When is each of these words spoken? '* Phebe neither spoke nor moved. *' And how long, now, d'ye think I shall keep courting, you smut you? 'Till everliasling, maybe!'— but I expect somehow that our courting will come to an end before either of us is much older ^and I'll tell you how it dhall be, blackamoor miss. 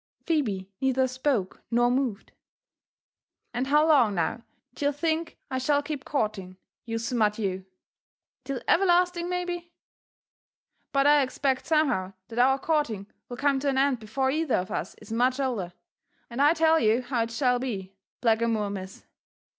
'* 0.13 0.25
Phebe 0.25 0.71
neither 0.81 1.07
spoke 1.07 1.61
nor 1.69 1.91
moved. 1.91 2.31
*' 2.95 3.53
And 3.53 3.67
how 3.67 3.87
long, 3.87 4.15
now, 4.15 4.41
d'ye 4.73 4.91
think 4.91 5.37
I 5.51 5.59
shall 5.59 5.83
keep 5.83 6.05
courting, 6.05 6.57
you 6.87 6.97
smut 6.97 7.37
you? 7.37 7.67
'Till 8.43 8.61
everliasling, 8.61 9.29
maybe!'— 9.29 9.71
but 10.91 11.05
I 11.05 11.21
expect 11.21 11.67
somehow 11.67 12.13
that 12.29 12.39
our 12.39 12.57
courting 12.57 13.11
will 13.29 13.37
come 13.37 13.59
to 13.59 13.69
an 13.69 13.77
end 13.77 13.99
before 13.99 14.31
either 14.31 14.55
of 14.55 14.71
us 14.71 14.95
is 14.95 15.11
much 15.11 15.39
older 15.39 15.71
^and 16.31 16.39
I'll 16.39 16.55
tell 16.55 16.79
you 16.79 17.03
how 17.03 17.21
it 17.21 17.29
dhall 17.29 17.59
be, 17.61 17.93
blackamoor 18.21 18.71
miss. 18.71 19.05